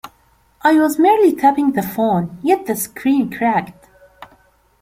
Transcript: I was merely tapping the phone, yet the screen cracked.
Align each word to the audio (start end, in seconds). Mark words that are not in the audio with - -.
I 0.63 0.79
was 0.79 0.97
merely 0.97 1.35
tapping 1.35 1.73
the 1.73 1.83
phone, 1.83 2.39
yet 2.41 2.65
the 2.65 2.75
screen 2.75 3.29
cracked. 3.29 3.85